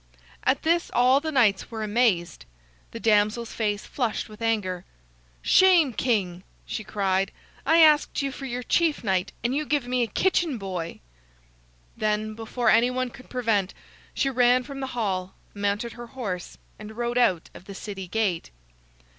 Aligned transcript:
At 0.43 0.63
this 0.63 0.89
all 0.95 1.19
the 1.19 1.31
knights 1.31 1.69
were 1.69 1.83
amazed. 1.83 2.45
The 2.89 2.99
damsel's 2.99 3.53
face 3.53 3.85
flushed 3.85 4.29
with 4.29 4.41
anger. 4.41 4.83
"Shame, 5.43 5.93
King!" 5.93 6.41
she 6.65 6.83
cried. 6.83 7.31
"I 7.67 7.81
asked 7.83 8.19
you 8.23 8.31
for 8.31 8.45
your 8.47 8.63
chief 8.63 9.03
knight, 9.03 9.31
and 9.43 9.53
you 9.53 9.63
give 9.63 9.85
me 9.87 10.01
a 10.01 10.07
kitchen 10.07 10.57
boy!" 10.57 11.01
Then, 11.95 12.33
before 12.33 12.71
any 12.71 12.89
one 12.89 13.11
could 13.11 13.29
prevent, 13.29 13.75
she 14.15 14.27
ran 14.31 14.63
from 14.63 14.79
the 14.79 14.87
hall, 14.97 15.35
mounted 15.53 15.93
her 15.93 16.07
horse, 16.07 16.57
and 16.79 16.97
rode 16.97 17.19
out 17.19 17.51
of 17.53 17.65
the 17.65 17.75
city 17.75 18.07
gate. 18.07 18.49